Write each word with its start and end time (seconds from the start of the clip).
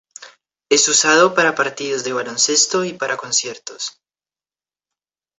Es 0.71 0.87
usado 0.87 1.35
para 1.35 1.53
partidos 1.53 2.03
de 2.03 2.11
baloncesto 2.11 2.83
y 2.83 2.93
para 2.93 3.17
conciertos. 3.17 4.01